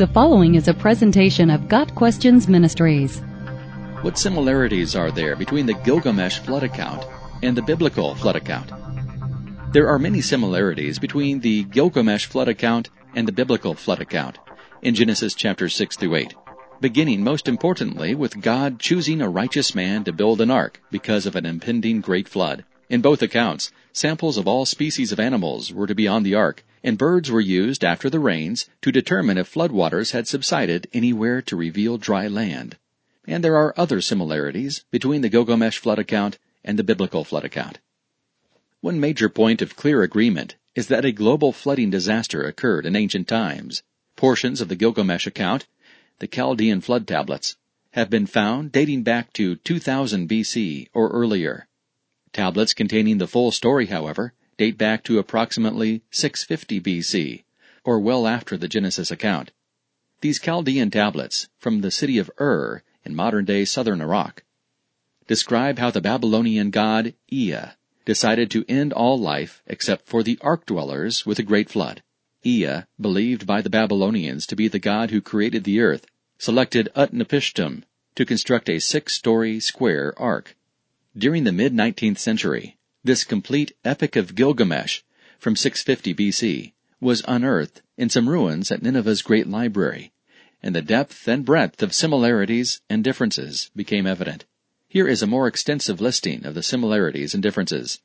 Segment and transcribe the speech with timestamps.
[0.00, 3.18] The following is a presentation of Got Questions Ministries.
[4.00, 7.04] What similarities are there between the Gilgamesh flood account
[7.42, 8.72] and the biblical flood account?
[9.74, 14.38] There are many similarities between the Gilgamesh flood account and the biblical flood account
[14.80, 16.34] in Genesis chapters 6 through 8,
[16.80, 21.36] beginning most importantly with God choosing a righteous man to build an ark because of
[21.36, 22.64] an impending great flood.
[22.88, 26.64] In both accounts, samples of all species of animals were to be on the ark,
[26.82, 31.56] and birds were used after the rains to determine if floodwaters had subsided anywhere to
[31.56, 32.76] reveal dry land.
[33.26, 37.78] And there are other similarities between the Gilgamesh flood account and the biblical flood account.
[38.80, 43.28] One major point of clear agreement is that a global flooding disaster occurred in ancient
[43.28, 43.82] times.
[44.16, 45.66] Portions of the Gilgamesh account,
[46.18, 47.56] the Chaldean flood tablets,
[47.92, 51.66] have been found dating back to 2000 BC or earlier.
[52.32, 57.44] Tablets containing the full story, however, date back to approximately 650 BC,
[57.84, 59.50] or well after the Genesis account.
[60.20, 64.44] These Chaldean tablets, from the city of Ur in modern-day southern Iraq,
[65.26, 67.72] describe how the Babylonian god Ea
[68.04, 72.02] decided to end all life except for the ark dwellers with a great flood.
[72.44, 76.06] Ea, believed by the Babylonians to be the god who created the earth,
[76.38, 77.82] selected Utnapishtim
[78.14, 80.56] to construct a six-story square ark.
[81.18, 85.00] During the mid-19th century, this complete Epic of Gilgamesh
[85.40, 90.12] from 650 BC was unearthed in some ruins at Nineveh's Great Library,
[90.62, 94.44] and the depth and breadth of similarities and differences became evident.
[94.86, 97.98] Here is a more extensive listing of the similarities and differences.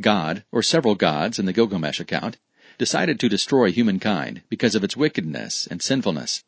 [0.00, 2.38] God, or several gods in the Gilgamesh account,
[2.78, 6.42] decided to destroy humankind because of its wickedness and sinfulness.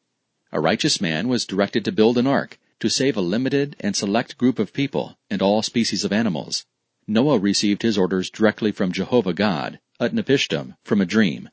[0.53, 4.39] A righteous man was directed to build an ark to save a limited and select
[4.39, 6.67] group of people and all species of animals.
[7.07, 11.49] Noah received his orders directly from Jehovah God, Utnapishtim, from a dream.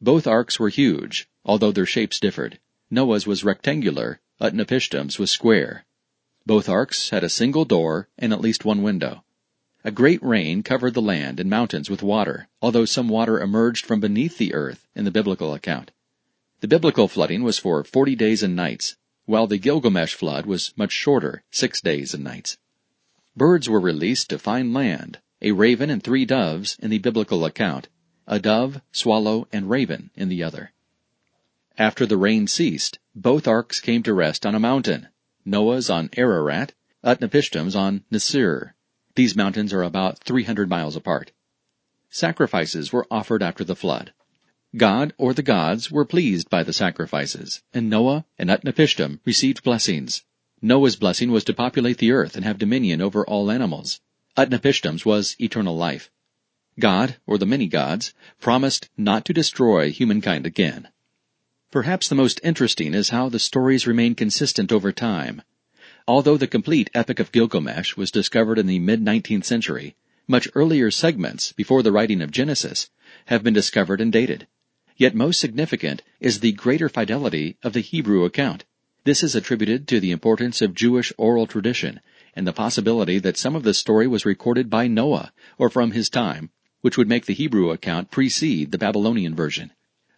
[0.00, 2.58] Both arks were huge, although their shapes differed.
[2.90, 5.86] Noah's was rectangular, Utnapishtim's was square.
[6.44, 9.24] Both arks had a single door and at least one window.
[9.84, 14.00] A great rain covered the land and mountains with water, although some water emerged from
[14.00, 15.90] beneath the earth in the biblical account.
[16.60, 18.96] The biblical flooding was for forty days and nights,
[19.26, 22.58] while the Gilgamesh flood was much shorter, six days and nights.
[23.36, 27.88] Birds were released to find land, a raven and three doves in the biblical account,
[28.26, 30.72] a dove, swallow, and raven in the other.
[31.76, 35.08] After the rain ceased, both arks came to rest on a mountain,
[35.44, 38.74] Noah's on Ararat, Utnapishtim's on Nisir.
[39.14, 41.32] These mountains are about 300 miles apart.
[42.08, 44.12] Sacrifices were offered after the flood.
[44.76, 50.24] God or the gods were pleased by the sacrifices, and Noah and Utnapishtim received blessings.
[50.60, 54.00] Noah's blessing was to populate the earth and have dominion over all animals.
[54.36, 56.10] Utnapishtim's was eternal life.
[56.80, 60.88] God, or the many gods, promised not to destroy humankind again.
[61.70, 65.42] Perhaps the most interesting is how the stories remain consistent over time.
[66.08, 69.94] Although the complete Epic of Gilgamesh was discovered in the mid-19th century,
[70.26, 72.90] much earlier segments, before the writing of Genesis,
[73.26, 74.48] have been discovered and dated.
[74.96, 78.64] Yet most significant is the greater fidelity of the Hebrew account.
[79.02, 82.00] This is attributed to the importance of Jewish oral tradition
[82.36, 86.08] and the possibility that some of the story was recorded by Noah or from his
[86.08, 86.50] time,
[86.80, 89.72] which would make the Hebrew account precede the Babylonian version.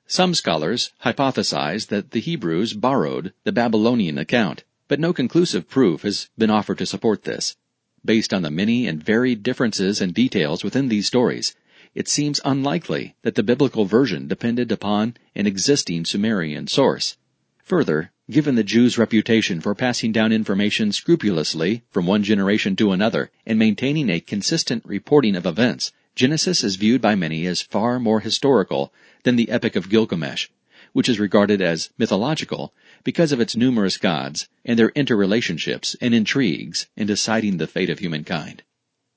[0.07, 6.29] Some scholars hypothesize that the Hebrews borrowed the Babylonian account, but no conclusive proof has
[6.37, 7.57] been offered to support this.
[8.05, 11.57] Based on the many and varied differences and details within these stories,
[11.97, 17.17] it seems unlikely that the biblical version depended upon an existing Sumerian source.
[17.65, 23.31] Further, given the Jews' reputation for passing down information scrupulously from one generation to another
[23.47, 28.21] and maintaining a consistent reporting of events, Genesis is viewed by many as far more
[28.21, 28.93] historical
[29.23, 30.49] than the Epic of Gilgamesh,
[30.93, 32.75] which is regarded as mythological
[33.05, 38.01] because of its numerous gods and their interrelationships and intrigues in deciding the fate of
[38.01, 38.63] humankind.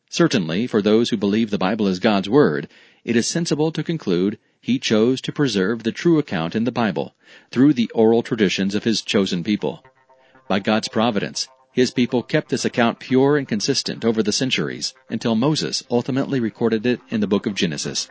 [0.09, 2.67] Certainly, for those who believe the Bible is God's Word,
[3.03, 7.13] it is sensible to conclude He chose to preserve the true account in the Bible
[7.51, 9.83] through the oral traditions of His chosen people.
[10.47, 15.35] By God's providence, His people kept this account pure and consistent over the centuries until
[15.35, 18.09] Moses ultimately recorded it in the book of Genesis.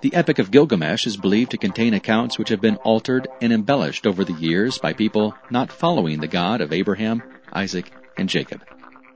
[0.00, 4.06] The Epic of Gilgamesh is believed to contain accounts which have been altered and embellished
[4.06, 8.62] over the years by people not following the God of Abraham, Isaac, and Jacob.